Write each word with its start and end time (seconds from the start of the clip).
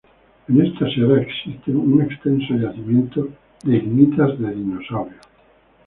En 0.47 0.65
esta 0.65 0.89
sierra 0.89 1.21
existe 1.21 1.69
un 1.69 2.01
extenso 2.01 2.55
yacimiento 2.55 3.27
de 3.63 3.77
icnitas 3.77 4.39
de 4.39 4.51
dinosaurios. 4.51 5.23